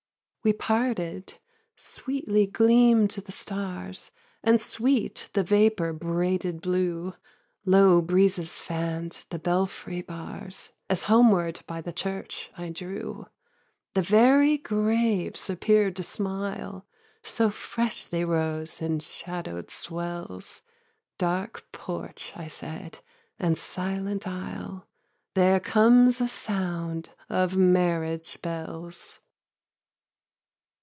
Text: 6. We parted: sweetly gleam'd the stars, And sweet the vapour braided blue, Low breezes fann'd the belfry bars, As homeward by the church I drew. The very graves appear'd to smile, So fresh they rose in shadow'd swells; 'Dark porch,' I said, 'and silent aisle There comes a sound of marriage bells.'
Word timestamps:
6. 0.43 0.43
We 0.43 0.53
parted: 0.53 1.35
sweetly 1.75 2.47
gleam'd 2.47 3.11
the 3.11 3.31
stars, 3.31 4.09
And 4.43 4.59
sweet 4.59 5.29
the 5.33 5.43
vapour 5.43 5.93
braided 5.93 6.61
blue, 6.63 7.13
Low 7.63 8.01
breezes 8.01 8.57
fann'd 8.57 9.25
the 9.29 9.37
belfry 9.37 10.01
bars, 10.01 10.71
As 10.89 11.03
homeward 11.03 11.59
by 11.67 11.79
the 11.79 11.93
church 11.93 12.49
I 12.57 12.69
drew. 12.69 13.27
The 13.93 14.01
very 14.01 14.57
graves 14.57 15.47
appear'd 15.47 15.95
to 15.97 16.01
smile, 16.03 16.87
So 17.21 17.51
fresh 17.51 18.07
they 18.07 18.25
rose 18.25 18.81
in 18.81 18.97
shadow'd 18.99 19.69
swells; 19.69 20.63
'Dark 21.19 21.67
porch,' 21.71 22.31
I 22.35 22.47
said, 22.47 22.97
'and 23.37 23.59
silent 23.59 24.27
aisle 24.27 24.87
There 25.35 25.59
comes 25.59 26.19
a 26.19 26.27
sound 26.27 27.11
of 27.29 27.55
marriage 27.55 28.41
bells.' 28.41 29.19